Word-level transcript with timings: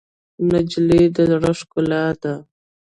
نجلۍ 0.49 1.03
د 1.15 1.17
زړه 1.31 1.51
ښکلا 1.59 2.05
ده. 2.21 2.33